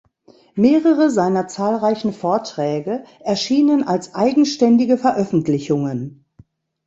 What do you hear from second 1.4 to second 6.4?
zahlreichen Vorträge erschienen als eigenständige Veröffentlichungen.